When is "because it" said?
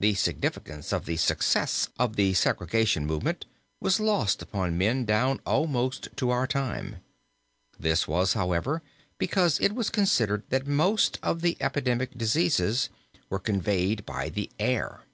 9.18-9.72